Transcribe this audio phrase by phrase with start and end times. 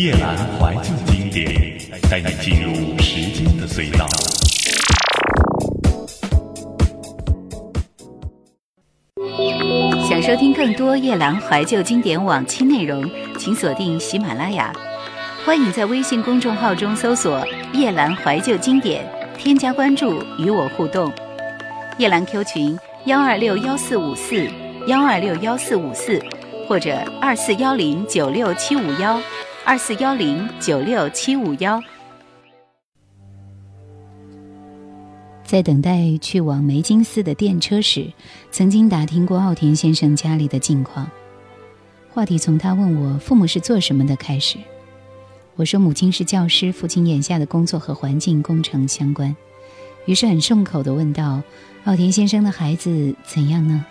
[0.00, 1.54] 夜阑怀旧经典，
[2.10, 4.06] 带你进入时间的隧道。
[10.08, 13.04] 想收听更多夜阑怀旧经典往期内容，
[13.38, 14.72] 请锁定喜马拉雅。
[15.44, 19.04] 欢迎在微信公众号中搜索“夜阑怀旧经典”，
[19.36, 21.12] 添加关注与我互动。
[21.98, 24.48] 夜阑 Q 群：幺二六幺四五四
[24.86, 26.18] 幺二六幺四五四，
[26.66, 26.90] 或者
[27.20, 29.20] 二四幺零九六七五幺。
[29.62, 31.80] 二四幺零九六七五幺，
[35.44, 38.10] 在等待去往梅金寺的电车时，
[38.50, 41.08] 曾经打听过奥田先生家里的近况。
[42.12, 44.56] 话题从他问我父母是做什么的开始。
[45.56, 49.34] 我说母亲是教师，父亲眼下的工作和环境工程相关。
[50.06, 51.42] 于是很顺口的问道
[51.84, 53.84] ：“奥田先生的孩子怎样呢？”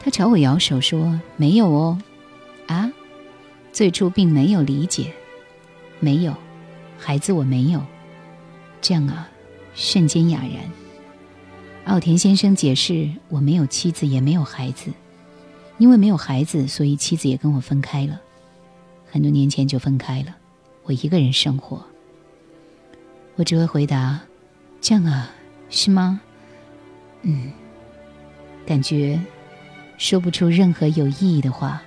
[0.00, 1.98] 他朝我摇手说：“没有哦。”
[2.66, 2.92] 啊？
[3.76, 5.12] 最初并没有理解，
[6.00, 6.34] 没有，
[6.96, 7.84] 孩子我没有。
[8.80, 9.28] 这样啊，
[9.74, 10.64] 瞬间哑然。
[11.84, 14.90] 奥田先生解释，我没有妻子，也没有孩子，
[15.76, 18.18] 因为没有孩子，所以妻子也跟我分开了，
[19.12, 20.34] 很多年前就分开了，
[20.84, 21.84] 我一个人生活。
[23.34, 24.18] 我只会回答，
[24.80, 25.30] 这样啊，
[25.68, 26.18] 是吗？
[27.20, 27.52] 嗯，
[28.64, 29.20] 感觉
[29.98, 31.82] 说不出任何有意义的话。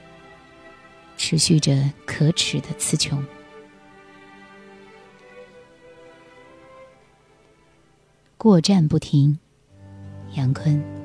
[1.19, 3.23] 持续着可耻的词穷，
[8.37, 9.37] 过站不停，
[10.37, 10.98] 杨坤。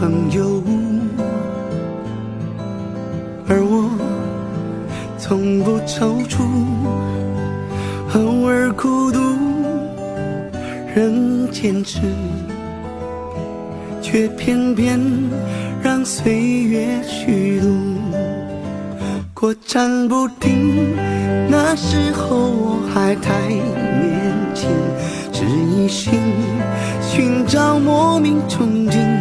[0.00, 0.62] 朋友，
[3.46, 3.90] 而我
[5.18, 6.40] 从不踌躇，
[8.14, 9.20] 偶尔孤独，
[10.94, 12.00] 仍坚持，
[14.00, 14.98] 却偏偏
[15.82, 17.68] 让岁月虚度。
[19.34, 20.96] 过站不停，
[21.50, 24.70] 那时候我还太年轻，
[25.30, 26.18] 只一心
[27.02, 29.19] 寻找莫名憧憬。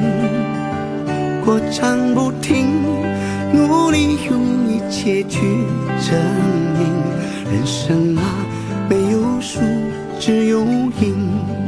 [1.46, 2.82] 过站不停，
[3.54, 6.20] 努力用一切去证
[6.78, 6.90] 明。
[7.52, 8.24] 人生啊，
[8.90, 9.60] 没有输，
[10.20, 11.59] 只有赢。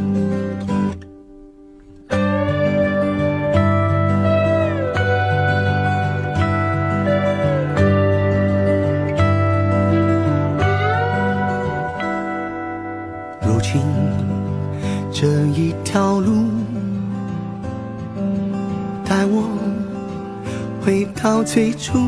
[20.81, 21.99] 回到最初，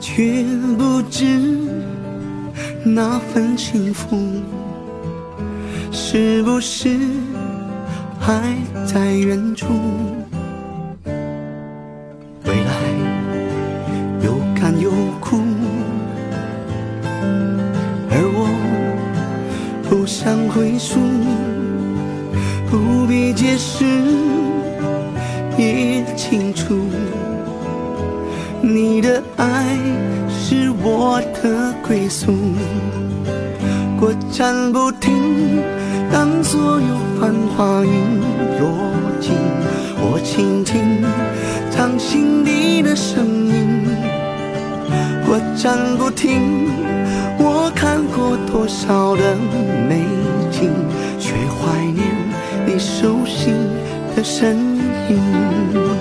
[0.00, 0.44] 却
[0.78, 1.58] 不知
[2.84, 4.16] 那份幸福
[5.90, 6.96] 是不是
[8.20, 8.54] 还
[8.86, 9.66] 在远处。
[37.56, 38.20] 话影
[38.60, 39.32] 落尽，
[39.96, 41.00] 我倾听
[41.70, 43.82] 掌心里的声音。
[45.28, 46.66] 我站不停，
[47.38, 49.34] 我看过多少的
[49.88, 50.04] 美
[50.50, 50.70] 景，
[51.18, 52.04] 却怀念
[52.66, 53.50] 你熟悉
[54.14, 54.54] 的身
[55.08, 55.95] 影。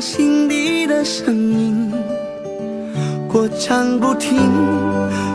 [0.00, 1.92] 心底的声音，
[3.28, 4.34] 过唱不停。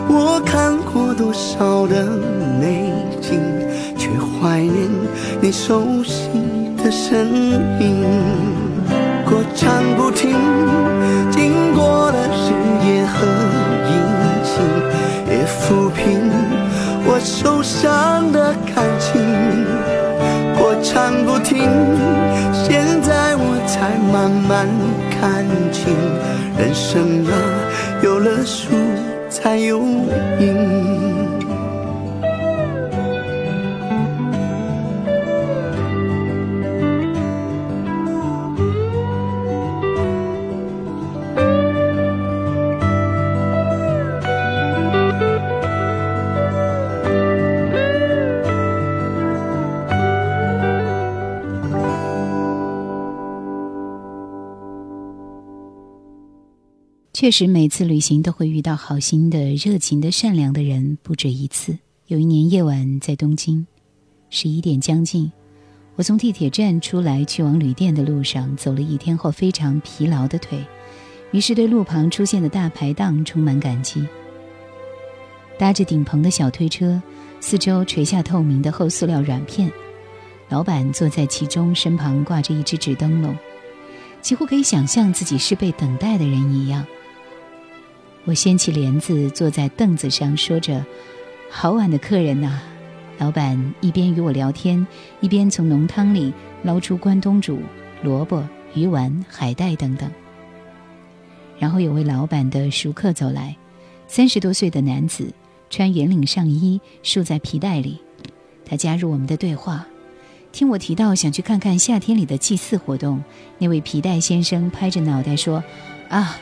[0.10, 2.04] 我看过多少的
[2.60, 2.92] 美
[3.22, 3.40] 景，
[3.96, 4.90] 却怀念
[5.40, 6.26] 你熟悉
[6.84, 7.28] 的身
[7.80, 8.04] 影。
[9.24, 10.32] 过唱不停，
[11.30, 13.26] 经过了日夜和
[13.92, 14.02] 阴
[14.44, 16.18] 晴，也抚平
[17.06, 18.52] 我受伤的。
[18.74, 18.95] 感。
[24.48, 24.68] 慢
[25.20, 25.92] 看清，
[26.58, 27.34] 人生啊，
[28.04, 28.74] 有了输
[29.28, 29.80] 才有
[30.40, 30.85] 赢。
[57.26, 61.76] 确实，每次旅行都会遇到好心的、热情的、善良的人，不止一次。
[62.06, 63.66] 有一年夜晚在东京，
[64.30, 65.32] 十一点将近，
[65.96, 70.64] 我从地铁站出来，去往旅店的路上，走了一天后非常疲劳的腿，
[71.32, 74.08] 于是对路旁出现的大排档充满感激。
[75.58, 77.02] 搭着顶棚的小推车，
[77.40, 79.72] 四周垂下透明的厚塑料软片，
[80.48, 83.36] 老板坐在其中，身旁挂着一只纸灯笼，
[84.22, 86.86] 几乎可以想象自己是被等待的人一样。
[88.28, 90.84] 我掀起帘子，坐在凳子上，说着
[91.48, 92.60] ：“好晚的客人呐。”
[93.20, 94.86] 老板一边与我聊天，
[95.22, 96.34] 一边从浓汤里
[96.64, 97.60] 捞出关东煮、
[98.04, 98.44] 萝卜、
[98.74, 100.10] 鱼丸、海带等等。
[101.60, 103.56] 然后有位老板的熟客走来，
[104.08, 105.32] 三十多岁的男子，
[105.70, 108.02] 穿圆领上衣，束在皮带里。
[108.66, 109.86] 他加入我们的对话，
[110.52, 113.24] 听我提到想去看看夏天里的祭祀活动，
[113.60, 115.64] 那位皮带先生拍着脑袋说
[116.10, 116.36] ：“啊。”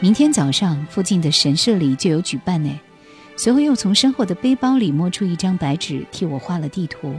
[0.00, 2.78] 明天早上，附近的神社里就有举办呢。
[3.36, 7.14] 随后又从身后的背包里摸出一张白纸，替我画了地图。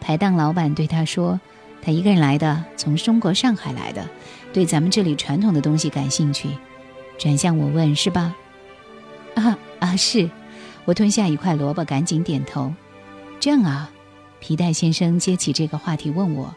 [0.00, 1.38] 排档老板对他说
[1.80, 4.06] ：“他一个人来的，从中国上海来的，
[4.52, 6.50] 对咱们这里传统的东西感兴趣。”
[7.18, 8.34] 转向我问：“是吧
[9.36, 10.28] ？”“啊啊，是。”
[10.84, 12.72] 我吞下一块萝卜，赶紧点头。
[13.40, 13.90] “这样啊。”
[14.40, 16.54] 皮带先生接起这个话题问我：“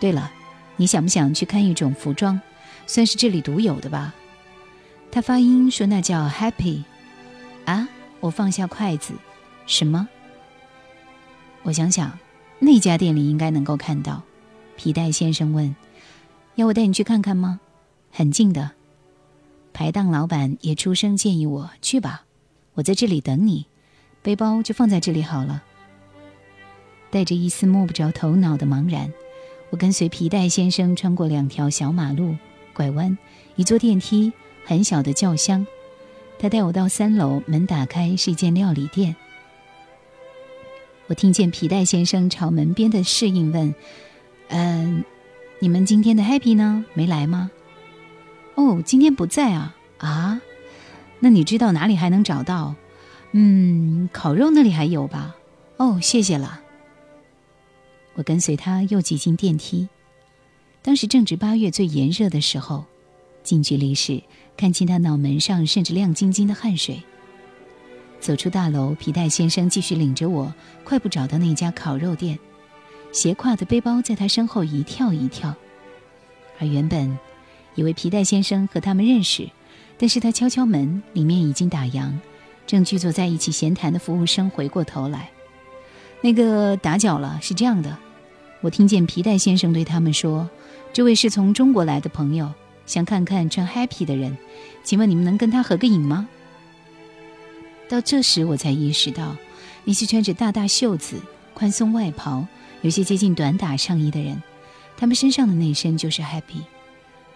[0.00, 0.30] 对了，
[0.76, 2.40] 你想不想去看一种服装？”
[2.86, 4.14] 算是这里独有的吧，
[5.10, 6.84] 他发音说那叫 happy，
[7.64, 7.88] 啊！
[8.20, 9.12] 我放下筷子，
[9.66, 10.08] 什么？
[11.62, 12.18] 我想想，
[12.58, 14.22] 那家店里应该能够看到。
[14.76, 15.74] 皮带先生问
[16.56, 17.60] ：“要我带你去看看吗？”
[18.12, 18.70] 很近的，
[19.74, 22.24] 排档老板也出声建议我：“去吧，
[22.74, 23.66] 我在这里等你，
[24.22, 25.62] 背包就放在这里好了。”
[27.10, 29.12] 带着一丝摸不着头脑的茫然，
[29.70, 32.34] 我跟随皮带先生穿过两条小马路。
[32.74, 33.16] 拐弯，
[33.56, 34.30] 一座电梯，
[34.66, 35.66] 很小的轿厢。
[36.38, 39.16] 他带我到三楼，门打开，是一间料理店。
[41.06, 43.74] 我听见皮带先生朝门边的侍应问
[44.48, 45.04] ：“嗯，
[45.60, 46.84] 你们今天的 Happy 呢？
[46.94, 47.50] 没来吗
[48.56, 49.76] ？”“哦，今天不在啊。
[49.98, 50.42] ”“啊？
[51.20, 52.74] 那你知道哪里还能找到
[53.32, 55.36] ？”“嗯，烤肉那里还有吧。
[55.76, 56.60] ”“哦，谢谢了。”
[58.14, 59.88] 我跟随他，又挤进电梯。
[60.84, 62.84] 当时正值八月最炎热的时候，
[63.42, 64.22] 近距离时
[64.54, 67.02] 看清他脑门上渗着亮晶晶的汗水。
[68.20, 70.52] 走出大楼，皮带先生继续领着我
[70.84, 72.38] 快步找到那家烤肉店，
[73.12, 75.54] 斜挎的背包在他身后一跳一跳。
[76.60, 77.18] 而原本
[77.76, 79.48] 以为皮带先生和他们认识，
[79.96, 82.12] 但是他敲敲门，里面已经打烊。
[82.66, 85.30] 正聚坐在一起闲谈的服务生回过头来
[86.20, 87.96] ：“那个打搅了，是这样的，
[88.60, 90.46] 我听见皮带先生对他们说。”
[90.94, 92.52] 这位是从中国来的朋友，
[92.86, 94.38] 想看看穿 happy 的人，
[94.84, 96.28] 请问你们能跟他合个影吗？
[97.88, 99.34] 到这时我才意识到，
[99.82, 101.20] 那些穿着大大袖子、
[101.52, 102.46] 宽松外袍、
[102.82, 104.40] 有些接近短打上衣的人，
[104.96, 106.62] 他们身上的那身就是 happy。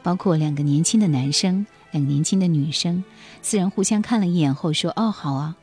[0.05, 3.03] 包括两个年轻的男生、两个年轻的女生，
[3.43, 5.57] 四人互相看了一眼后说：“哦，好啊。”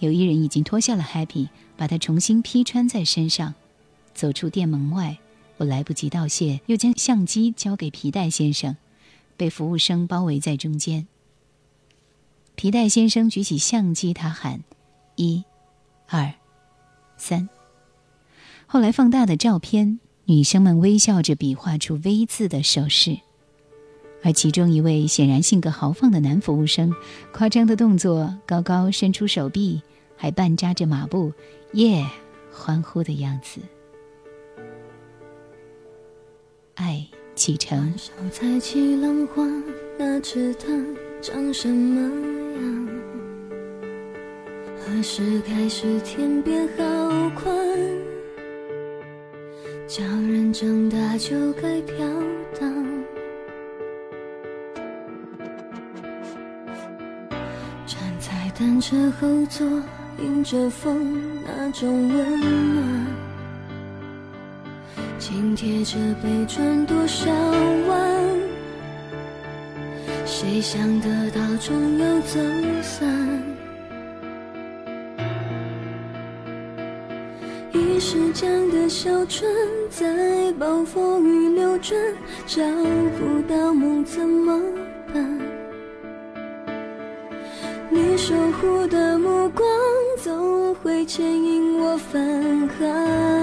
[0.00, 3.52] 有一人已经脱下了 happy，把它重新披穿在身上，
[4.14, 5.18] 走出店门外。
[5.58, 8.76] 我来不及道谢，又将相机交给皮带先生，
[9.36, 11.06] 被服务生包围在中间。
[12.54, 14.62] 皮带先生举起相机，他喊
[15.16, 15.42] ：“一、
[16.08, 16.32] 二、
[17.16, 17.48] 三。”
[18.70, 23.18] 后来放大的照片，女生们微笑着比划出 “V” 字的手势，
[24.22, 26.94] 而其中一位显然性格豪放的男服务生，
[27.32, 29.82] 夸张的动作，高高伸出手臂，
[30.16, 31.32] 还半扎着马步，
[31.72, 32.08] 耶，
[32.52, 33.60] 欢呼的样子。
[36.80, 37.04] 爱
[37.34, 39.44] 启程想抬起浪花
[39.98, 40.68] 那只糖
[41.20, 42.88] 长什么样
[44.78, 46.84] 何时开始天变好
[47.30, 47.52] 宽
[49.88, 52.06] 叫人长大就该飘
[52.60, 52.72] 荡
[57.86, 59.66] 站在单车后座
[60.20, 63.27] 迎着风那种温暖
[65.30, 68.16] 紧贴着，被转多少弯？
[70.24, 72.40] 谁想得到，终要走
[72.80, 73.06] 散？
[77.74, 79.46] 一时间的小船，
[79.90, 82.00] 在暴风雨流转，
[82.46, 82.62] 找
[83.18, 84.58] 不到梦怎么
[85.12, 85.38] 办？
[87.90, 89.62] 你守护的目光，
[90.22, 92.18] 总会牵引我返
[92.78, 93.37] 航。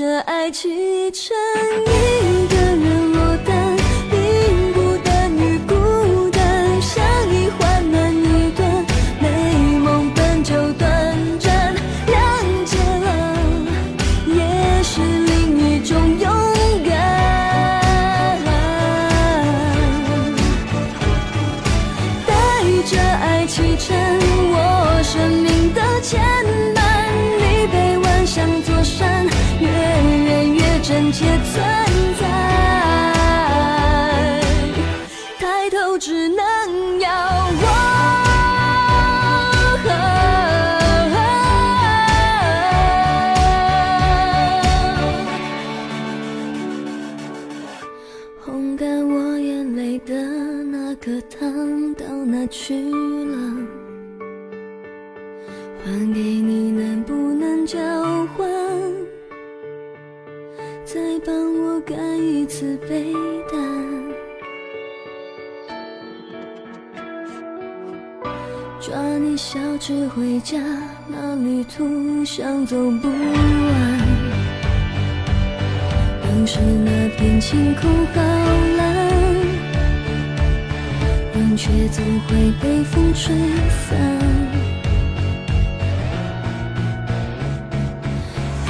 [0.00, 1.34] 这爱，积成
[1.74, 2.47] 云。
[72.40, 73.18] 想走不完，
[76.22, 79.08] 当时那片晴空好蓝，
[81.34, 83.34] 梦却总会被风吹
[83.68, 84.00] 散。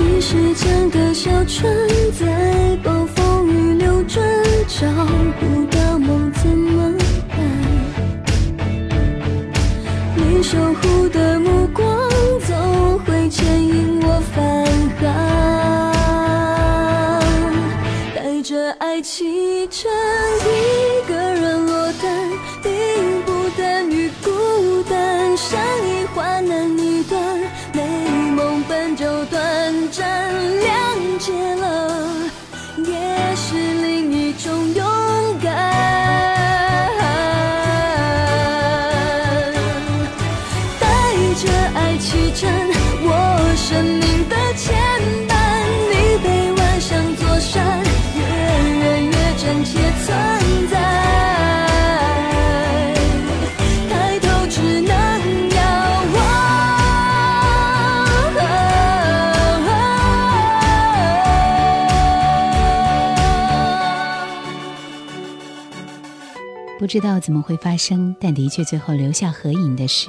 [0.00, 1.70] 一时间的小船
[2.18, 4.26] 在暴风雨流转，
[4.66, 4.86] 找
[5.38, 6.94] 不到梦怎么
[8.56, 8.64] 办？
[10.16, 11.97] 你守护的目光。
[13.30, 14.64] 牵引我返
[15.92, 17.22] 航，
[18.16, 21.47] 带着爱启程，一个人。
[66.88, 70.08] 不知道怎么会发生，但的确最后留下合影的是，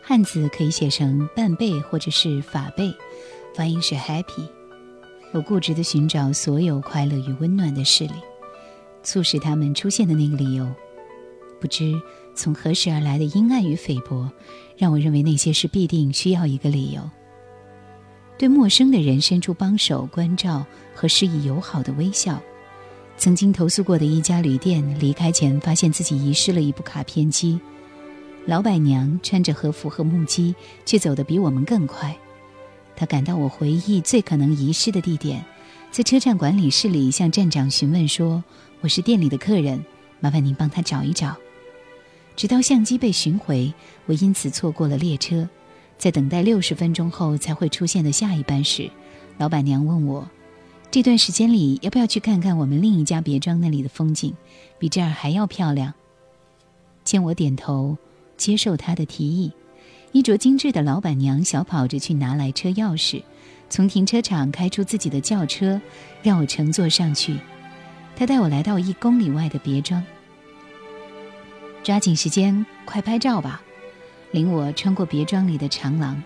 [0.00, 2.94] 汉字可以写成“半贝”或者是“法贝”，
[3.52, 4.48] 发音是 “happy”。
[5.32, 8.12] 我固执地寻找所有快乐与温暖的事例，
[9.02, 10.68] 促使他们出现的那个理由。
[11.60, 12.00] 不知
[12.32, 14.30] 从何时而来的阴暗与菲薄，
[14.76, 17.00] 让我认为那些事必定需要一个理由。
[18.38, 20.64] 对陌生的人伸出帮手、关照
[20.94, 22.40] 和示意友好的微笑。
[23.18, 27.58] 曾经投诉过的一家旅店，离开前发现自己遗失了一部卡片机。
[28.46, 30.54] 老板娘穿着和服和木屐，
[30.86, 32.16] 却走得比我们更快。
[32.94, 35.44] 她赶到我回忆最可能遗失的地点，
[35.90, 38.42] 在车站管理室里向站长询问说
[38.82, 39.84] ：“我是店里的客人，
[40.20, 41.34] 麻烦您帮她找一找。”
[42.36, 43.72] 直到相机被寻回，
[44.06, 45.48] 我因此错过了列车。
[45.98, 48.88] 在等待六十分钟后才会出现的下一班时，
[49.38, 50.24] 老板娘问我。
[50.90, 54.34] 这段时间里，要不要去看看我们另一家别庄那里的风景，
[54.78, 55.92] 比这儿还要漂亮？
[57.04, 57.96] 见我点头
[58.38, 59.52] 接受他的提议，
[60.12, 63.22] 衣着精致的老板娘小跑着去拿来车钥匙，
[63.68, 65.78] 从停车场开出自己的轿车，
[66.22, 67.36] 让我乘坐上去。
[68.16, 70.02] 他带我来到一公里外的别庄，
[71.84, 73.60] 抓紧时间快拍照吧！
[74.32, 76.20] 领我穿过别庄里的长廊，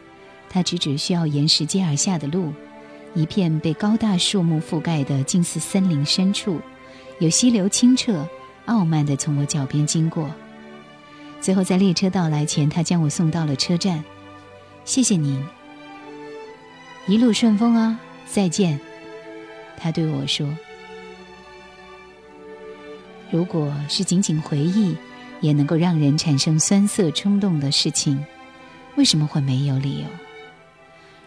[0.48, 2.52] 他指指需要沿石阶而下的路。
[3.14, 6.60] 一片被高大树木覆盖的近似森林深处，
[7.18, 8.26] 有溪流清澈，
[8.66, 10.30] 傲慢地从我脚边经过。
[11.40, 14.02] 最后，在列车到来前，他将我送到了车站。
[14.84, 15.44] 谢谢您，
[17.06, 17.98] 一路顺风啊！
[18.26, 18.78] 再见，
[19.76, 20.48] 他对我说。
[23.30, 24.96] 如果是仅仅回忆，
[25.40, 28.24] 也能够让人产生酸涩冲动的事情，
[28.96, 30.04] 为什么会没有理由？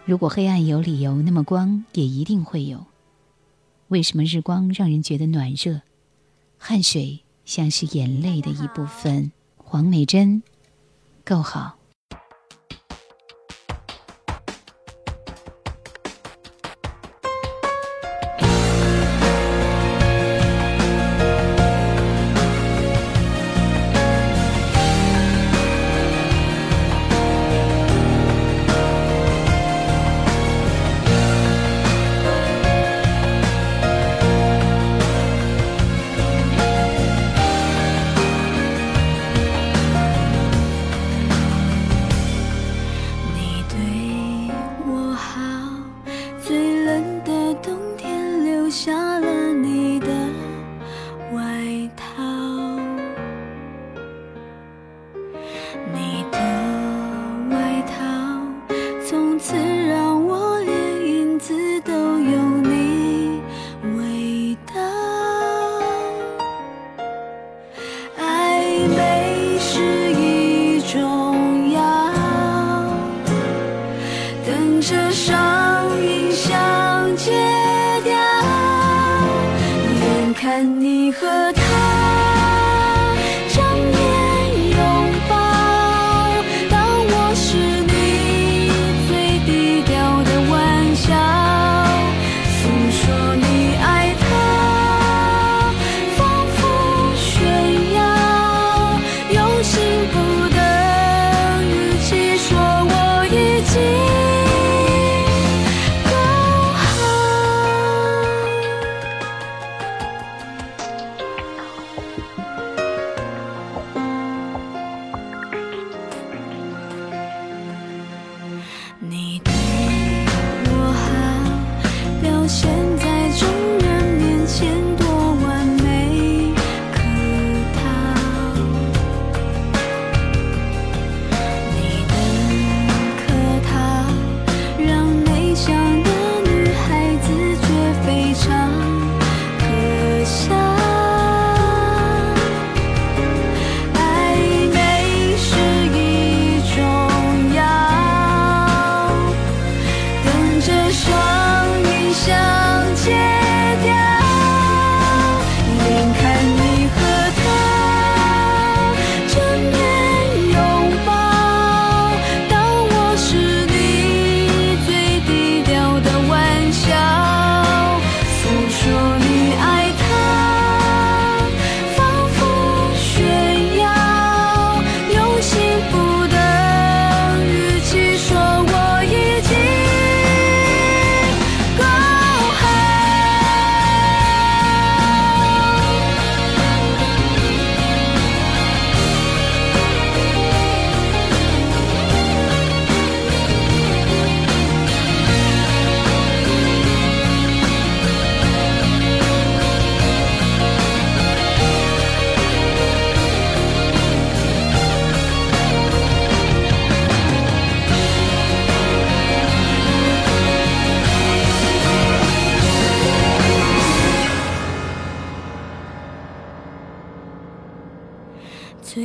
[0.08, 2.86] 如果黑暗有理由，那么光也一定会有。
[3.88, 5.82] 为什么日光让人觉得暖热？
[6.60, 9.32] 汗水像是眼泪的一部分。
[9.58, 10.44] 黄美珍，
[11.26, 11.78] 够好。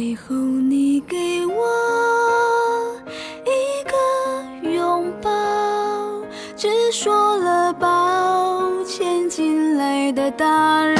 [0.00, 1.68] 最后，你给我
[3.44, 5.30] 一个拥抱，
[6.56, 10.99] 只说了抱歉，进来打扰。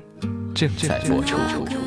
[0.61, 1.23] 正在做。
[1.25, 1.77] 出出出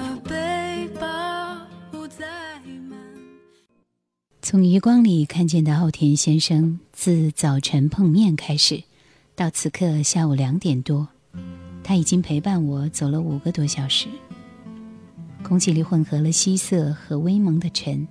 [4.43, 8.83] 从余光里看见的奥田先生，自早晨碰面开始，
[9.37, 11.07] 到此刻下午两点多，
[11.85, 14.09] 他已经陪伴我走了五个多小时。
[15.45, 18.07] 空气里混合了稀色和微蒙的尘，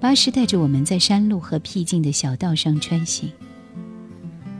[0.00, 3.30] 巴士带着我们在山路和僻静的小道上穿行。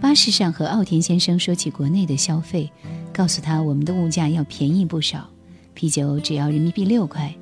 [0.00, 2.70] 巴士上和奥田先生说起国内的消费。
[3.16, 5.26] 告诉他，我们的物价要便宜不少，
[5.72, 7.34] 啤酒只要人民币六块。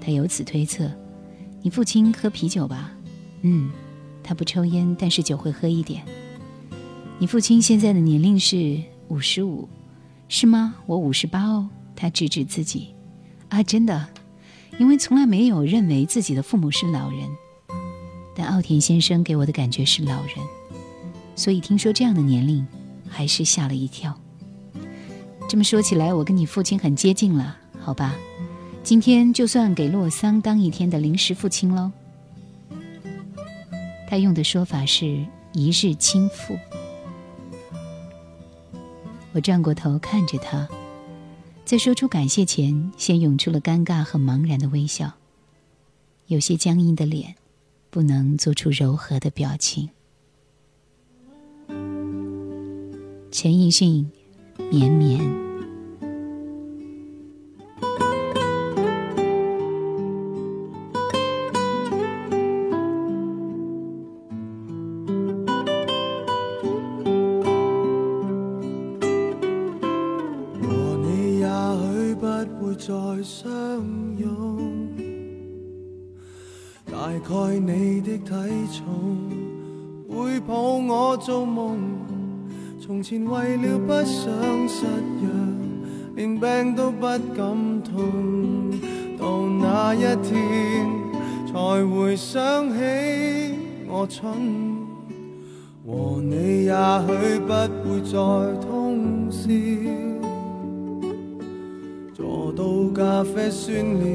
[0.00, 0.90] 他由此推测，
[1.62, 2.90] 你父亲喝啤酒吧？
[3.42, 3.70] 嗯，
[4.24, 6.02] 他不抽烟，但是酒会喝一点。
[7.20, 9.68] 你父亲现在的年龄是五十五，
[10.28, 10.74] 是吗？
[10.86, 11.68] 我五十八哦。
[11.94, 12.88] 他指指自己。
[13.48, 14.08] 啊，真的，
[14.76, 17.20] 因为从来没有认为自己的父母是老人，
[18.34, 20.30] 但奥田先生给我的感觉是老人，
[21.36, 22.66] 所以听说这样的年龄，
[23.08, 24.12] 还是吓了一跳。
[25.48, 28.14] 这么说起来，我跟你父亲很接近了，好吧？
[28.82, 31.90] 今天就算给洛桑当一天的临时父亲喽。
[34.08, 36.56] 他用的说法是一日亲父。
[39.32, 40.66] 我转过头看着他，
[41.64, 45.12] 在说出感谢前，先涌出了尴尬和茫然的微笑，
[46.26, 47.36] 有些僵硬的脸，
[47.90, 49.88] 不能做出柔和的表情。
[53.30, 54.10] 陈奕迅。
[54.70, 55.18] 绵绵，
[70.60, 72.92] 和你也许不会再
[73.22, 73.48] 相
[74.16, 74.74] 拥，
[76.90, 78.32] 大概你的体
[78.72, 79.16] 重
[80.16, 81.95] 会抱我做梦。
[82.86, 84.28] 从前为了不想
[84.68, 84.86] 失
[85.20, 85.28] 约，
[86.14, 88.70] 连病都不敢痛。
[89.18, 90.86] 到那一天，
[91.52, 92.78] 才回想起
[93.88, 94.86] 我蠢。
[95.84, 96.74] 和你也
[97.08, 99.48] 许不会再通宵，
[102.14, 104.06] 坐到咖啡酸了，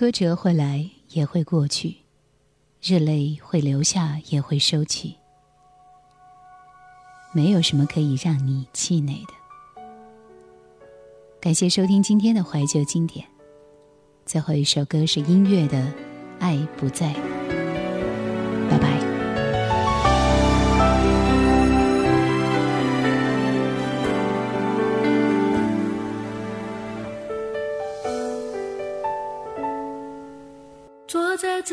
[0.00, 1.92] 挫折会来，也会过去；
[2.80, 5.14] 热泪会流下，也会收起。
[7.34, 9.82] 没有什么可以让你气馁的。
[11.38, 13.26] 感谢收听今天的怀旧经典，
[14.24, 15.76] 最后一首歌是音乐的
[16.38, 17.08] 《爱不在》。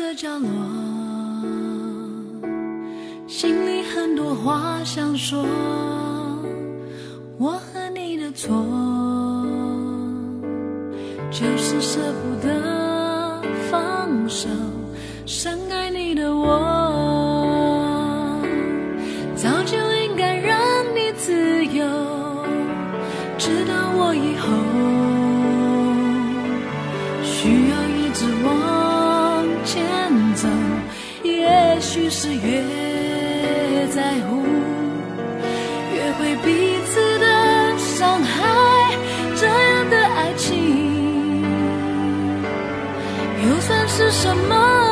[0.02, 0.46] 的角落，
[3.26, 5.44] 心里很多话想说。
[31.90, 32.62] 许是越
[33.88, 34.36] 在乎，
[35.94, 38.94] 越会彼此的伤害。
[39.34, 41.42] 这样的爱情，
[43.48, 44.87] 又算是什么？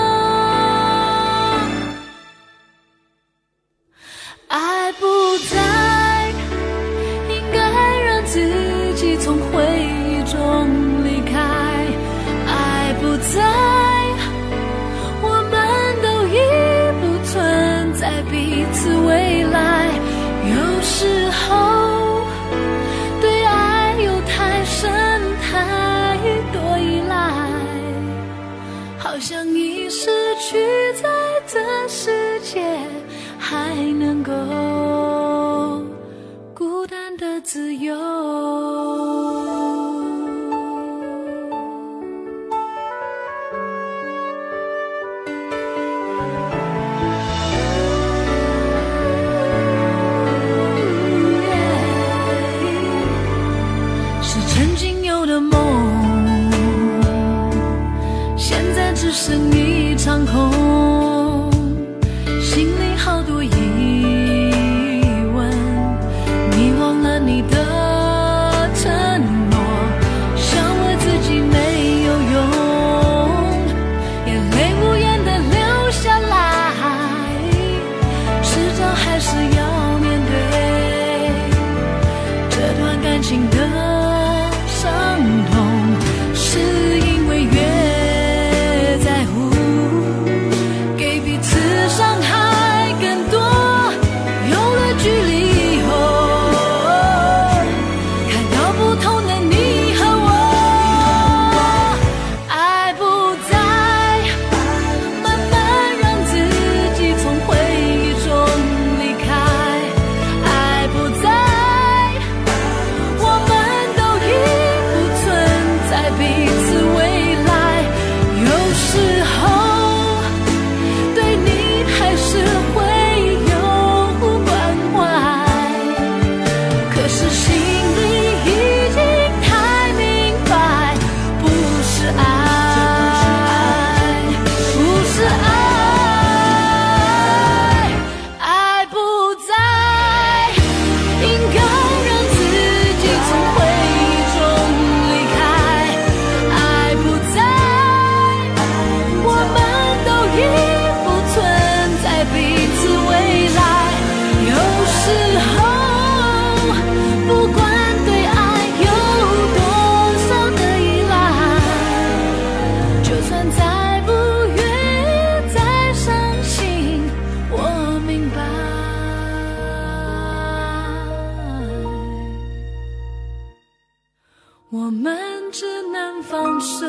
[176.29, 176.85] 放手，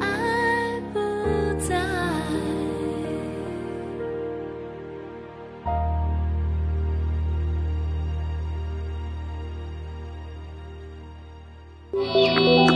[0.00, 1.74] 爱不在。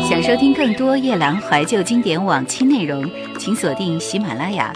[0.08, 4.70] 想收听更多夜郎怀旧经典往期内容，请锁定喜马拉雅。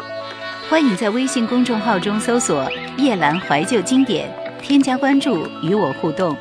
[0.70, 6.35] 欢迎在微信公众号中搜索“夜兰怀旧经典”，添加关注与我互动。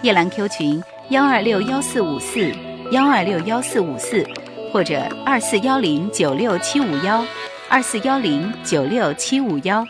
[0.00, 2.50] 夜兰 Q 群：幺二六幺四五四
[2.90, 4.26] 幺二六幺四五四，
[4.72, 7.24] 或者二四幺零九六七五幺
[7.68, 9.86] 二四幺零九六七五幺。